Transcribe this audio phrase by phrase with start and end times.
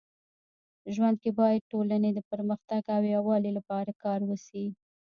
[0.93, 4.65] ژوند کي باید ټولني د پرمختګ او يووالي لپاره کار وسي.